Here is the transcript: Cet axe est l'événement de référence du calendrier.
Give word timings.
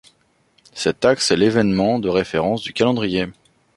Cet 0.73 1.05
axe 1.05 1.29
est 1.29 1.35
l'événement 1.37 1.99
de 1.99 2.09
référence 2.09 2.63
du 2.63 2.73
calendrier. 2.73 3.27